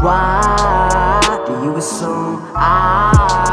Why 0.00 1.42
do 1.46 1.52
you 1.64 1.74
assume 1.76 2.40
I 2.54 3.47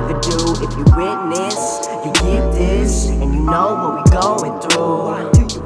never 0.00 0.16
do? 0.20 0.36
If 0.64 0.72
you 0.78 0.84
witness, 0.96 1.58
you 2.04 2.12
get 2.24 2.42
this, 2.52 3.08
and 3.08 3.34
you 3.34 3.40
know 3.40 3.74
what 3.74 3.94
we 3.96 4.02
going 4.10 4.60
through. 4.60 5.00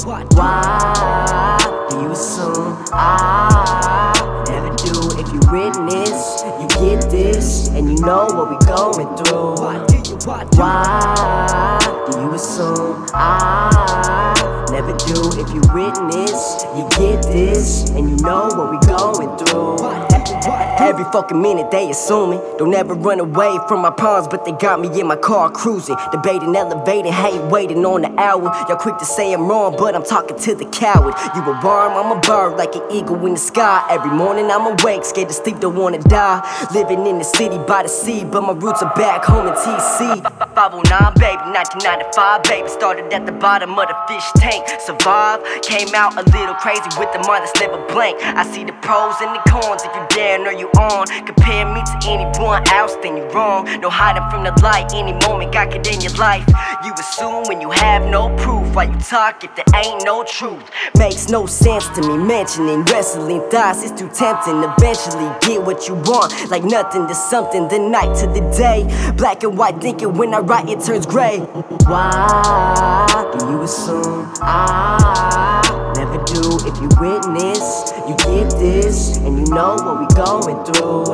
Why 0.05 1.59
do 1.89 1.95
you 2.01 2.11
assume 2.11 2.85
I 2.93 4.13
never 4.49 4.71
do? 4.75 4.93
If 5.21 5.29
you 5.33 5.41
witness, 5.53 6.43
you 6.61 6.67
get 6.81 7.01
this, 7.11 7.69
and 7.69 7.89
you 7.89 7.97
know 8.05 8.27
what 8.27 8.49
we 8.51 8.57
going 8.67 9.09
through. 9.19 9.55
Why 9.63 9.77
do 12.11 12.17
you 12.21 12.31
assume 12.35 13.07
I 13.15 14.69
never 14.71 14.93
do? 14.97 15.31
If 15.41 15.49
you 15.55 15.61
witness, 15.73 16.65
you 16.77 16.85
get 16.99 17.23
this, 17.23 17.91
and 17.91 18.11
you 18.11 18.17
know 18.25 18.49
what 18.49 18.71
we 18.73 18.79
going 18.87 19.37
through. 19.39 19.79
Every 20.27 21.05
fucking 21.05 21.41
minute 21.41 21.71
they 21.71 21.91
assuming. 21.91 22.41
Don't 22.59 22.75
ever 22.75 22.95
run 22.95 23.21
away 23.21 23.59
from 23.69 23.81
my 23.81 23.91
pawns, 23.91 24.29
but 24.29 24.45
they 24.45 24.53
got 24.53 24.81
me 24.81 24.89
in 25.01 25.07
my 25.07 25.17
car 25.17 25.51
cruising. 25.51 25.97
Debating, 26.13 26.55
elevating, 26.55 27.13
hate 27.13 27.41
waiting 27.51 27.85
on 27.85 28.03
the 28.03 28.21
hour. 28.21 28.45
Y'all 28.69 28.77
quick 28.77 28.99
to 28.99 29.05
say 29.05 29.33
I'm 29.33 29.49
wrong, 29.49 29.77
but 29.79 29.95
I'm 29.95 30.05
talking 30.05 30.39
to 30.39 30.55
the 30.55 30.67
coward. 30.67 31.15
You 31.35 31.43
a 31.43 31.61
worm, 31.65 31.93
I'm 31.93 32.17
a 32.17 32.21
bird, 32.21 32.57
like 32.57 32.75
an 32.75 32.83
eagle 32.91 33.25
in 33.27 33.35
the 33.35 33.41
sky. 33.41 33.87
Every 33.91 34.11
morning 34.11 34.51
I'm 34.51 34.67
awake, 34.79 35.05
scared 35.05 35.29
to 35.29 35.35
sleep, 35.35 35.61
don't 35.61 35.77
wanna 35.77 35.99
die. 35.99 36.41
Living 36.75 37.07
in 37.07 37.19
the 37.19 37.25
city 37.25 37.59
by 37.59 37.83
the 37.83 37.89
sea, 37.89 38.25
but 38.25 38.43
my 38.43 38.53
roots 38.53 38.83
are 38.83 38.95
back 38.95 39.25
home 39.25 39.47
in 39.47 39.55
TC. 39.55 40.21
509, 40.55 41.15
baby, 41.17 41.43
1995, 41.53 42.43
baby. 42.45 42.69
Started 42.69 43.13
at 43.13 43.27
the 43.27 43.33
bottom 43.33 43.79
of 43.79 43.89
the 43.89 43.97
fish 44.09 44.29
tank. 44.37 44.69
Survived, 44.81 45.45
came 45.63 45.95
out 45.95 46.17
a 46.17 46.25
little 46.31 46.55
crazy 46.57 46.89
with 46.99 47.13
the 47.13 47.21
mind 47.27 47.45
that's 47.45 47.59
never 47.61 47.81
blank. 47.89 48.21
I 48.23 48.45
see 48.45 48.65
the 48.65 48.73
pros 48.85 49.15
and 49.21 49.35
the 49.35 49.43
cons 49.49 49.83
if 49.83 49.95
you 49.95 50.05
down 50.15 50.47
or 50.47 50.53
you 50.53 50.69
on. 50.79 51.07
Compare 51.27 51.67
me 51.75 51.83
to 51.83 52.09
anyone 52.09 52.63
else, 52.71 52.97
then 53.03 53.17
you're 53.17 53.31
wrong. 53.31 53.65
No 53.81 53.91
hiding 53.91 54.29
from 54.31 54.45
the 54.45 54.53
light, 54.63 54.95
any 54.95 55.13
moment 55.27 55.53
God 55.53 55.71
could 55.71 55.87
end 55.87 56.03
your 56.03 56.15
life. 56.15 56.47
You 56.85 56.93
assume 56.95 57.45
when 57.45 57.61
you 57.61 57.71
have 57.71 58.09
no 58.09 58.35
proof. 58.37 58.75
Why 58.75 58.85
you 58.85 58.99
talk 58.99 59.45
if 59.45 59.55
there 59.57 59.65
ain't 59.75 60.05
no 60.05 60.25
truth? 60.25 60.63
Makes 60.99 61.29
no 61.29 61.47
sense 61.47 61.89
to 61.91 62.01
me 62.03 62.17
mentioning 62.17 62.83
wrestling 62.85 63.43
thoughts. 63.51 63.83
It's 63.83 64.01
too 64.01 64.09
tempting. 64.09 64.63
Eventually 64.63 65.31
get 65.41 65.63
what 65.63 65.89
you 65.89 65.95
want, 65.95 66.33
like 66.51 66.65
nothing 66.65 67.07
to 67.07 67.15
something. 67.15 67.69
The 67.69 67.79
night 67.79 68.15
to 68.19 68.27
the 68.27 68.41
day, 68.57 68.85
black 69.17 69.43
and 69.43 69.57
white 69.59 69.81
thinking 69.81 70.15
when 70.15 70.33
I 70.35 70.39
write 70.39 70.69
it 70.69 70.81
turns 70.81 71.07
gray. 71.07 71.39
Why 71.87 73.31
do 73.39 73.47
you 73.51 73.63
assume 73.63 74.33
I 74.41 75.93
never 75.97 76.19
do? 76.25 76.59
If 76.67 76.81
you 76.81 76.89
witness, 77.01 77.54
know 79.55 79.77
what 79.77 80.01
we 80.01 80.07
going 80.17 80.65
through. 80.65 81.05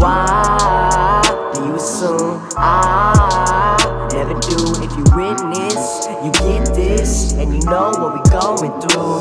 Why 0.00 1.50
do 1.54 1.64
you 1.64 1.74
assume 1.76 2.46
I 2.58 4.08
never 4.12 4.34
do? 4.34 4.56
If 4.84 4.92
you 4.98 5.04
witness, 5.16 6.06
you 6.22 6.30
get 6.32 6.74
this, 6.74 7.32
and 7.32 7.54
you 7.54 7.62
know 7.62 7.90
what 7.96 8.12
we 8.16 8.20
going 8.30 8.72
through. 8.82 9.20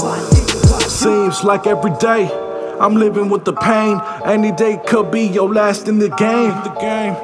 Seems 0.90 1.46
like 1.46 1.68
every 1.68 1.92
day 2.00 2.30
I'm 2.82 2.96
living 2.96 3.30
with 3.30 3.46
the 3.46 3.54
pain. 3.54 4.02
Any 4.28 4.52
day 4.52 4.78
could 4.86 5.10
be 5.10 5.22
your 5.22 5.54
last 5.54 5.88
in 5.88 6.00
the 6.00 6.10
game. 6.10 6.52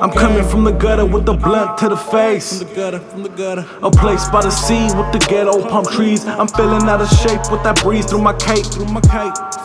I'm 0.02 0.10
coming 0.10 0.44
from 0.46 0.64
the 0.64 0.72
gutter 0.72 1.06
with 1.06 1.26
the 1.26 1.34
blunt 1.34 1.78
to 1.80 1.90
the 1.90 1.98
face. 1.98 2.62
A 2.62 3.92
place 3.92 4.30
by 4.30 4.42
the 4.42 4.50
sea 4.50 4.86
with 4.96 5.12
the 5.12 5.20
ghetto 5.28 5.68
palm 5.68 5.84
trees. 5.84 6.26
I'm 6.26 6.48
feeling 6.48 6.84
out 6.84 7.02
of 7.02 7.10
shape 7.10 7.52
with 7.52 7.62
that 7.64 7.82
breeze 7.84 8.06
through 8.06 8.22
my 8.22 8.32
cape. 8.34 8.66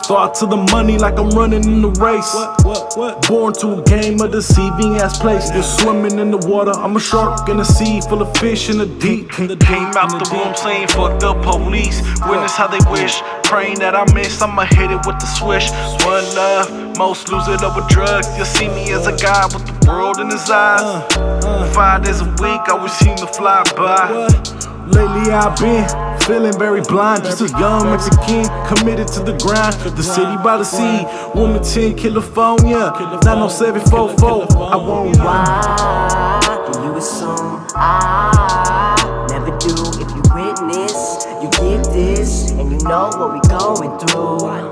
Thought 0.03 0.35
to 0.39 0.47
the 0.47 0.57
money 0.71 0.97
like 0.97 1.17
I'm 1.17 1.29
running 1.29 1.63
in 1.63 1.81
the 1.81 1.91
race. 1.91 2.29
Born 3.29 3.53
to 3.53 3.79
a 3.79 3.83
game 3.83 4.19
of 4.19 4.33
deceiving 4.33 4.97
ass 4.97 5.17
place. 5.17 5.49
Just 5.49 5.79
swimming 5.79 6.19
in 6.19 6.31
the 6.31 6.39
water. 6.39 6.71
I'm 6.71 6.97
a 6.97 6.99
shark 6.99 7.47
in 7.47 7.61
a 7.61 7.65
sea 7.65 8.01
full 8.01 8.21
of 8.21 8.35
fish 8.37 8.69
in 8.69 8.79
the 8.79 8.85
deep. 8.85 9.29
Came 9.29 9.95
out 9.95 10.11
the 10.11 10.29
womb 10.33 10.55
saying 10.55 10.89
fuck 10.89 11.21
the 11.21 11.33
police. 11.35 12.01
Witness 12.27 12.57
how 12.57 12.67
they 12.67 12.79
wish. 12.91 13.21
Praying 13.49 13.79
that 13.79 13.95
I 13.95 14.05
miss, 14.13 14.39
I'ma 14.43 14.65
hit 14.65 14.91
it 14.91 15.01
with 15.07 15.17
the 15.17 15.25
swish. 15.25 15.71
One 16.05 16.23
love, 16.37 16.97
most 16.99 17.29
lose 17.29 17.47
it 17.47 17.63
over 17.63 17.81
drugs. 17.89 18.29
You'll 18.37 18.45
see 18.45 18.67
me 18.69 18.93
as 18.93 19.07
a 19.07 19.17
guy 19.17 19.45
with 19.45 19.65
the 19.65 19.89
world 19.89 20.19
in 20.19 20.29
his 20.29 20.47
eyes. 20.51 20.85
Five 21.73 22.03
days 22.03 22.21
a 22.21 22.29
week, 22.37 22.61
I 22.69 22.77
always 22.77 22.93
seem 22.93 23.15
to 23.17 23.25
fly 23.25 23.63
by. 23.75 24.29
Lately 24.85 25.33
I've 25.33 25.57
been 25.57 25.89
feeling 26.29 26.53
very 26.59 26.81
blind. 26.81 27.23
Just 27.23 27.41
a 27.41 27.49
young 27.57 27.89
Mexican 27.89 28.45
committed 28.69 29.07
to 29.17 29.23
the 29.23 29.35
grind. 29.41 29.73
The 29.97 30.03
city 30.03 30.37
by 30.43 30.57
the 30.57 30.63
sea, 30.63 31.05
Wilmington, 31.33 31.97
California. 31.97 32.93
90744. 33.25 34.45
I 34.61 34.75
won't 34.75 35.17
Why 35.17 36.69
do 36.71 36.83
you 36.83 36.95
assume 36.97 37.65
I 37.73 38.78
know 42.89 43.11
what 43.17 43.33
we 43.33 43.39
going 43.47 43.99
through. 43.99 44.39
Why 44.39 44.67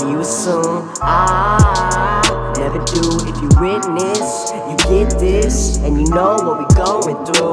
do 0.00 0.10
you 0.10 0.18
assume 0.18 0.90
I 1.00 2.52
never 2.58 2.84
do? 2.84 3.00
If 3.28 3.40
you 3.40 3.48
witness, 3.60 4.50
you 4.50 4.76
get 4.90 5.20
this, 5.20 5.76
and 5.78 6.00
you 6.00 6.12
know 6.12 6.34
what 6.34 6.58
we 6.58 6.66
going 6.74 7.24
through. 7.26 7.44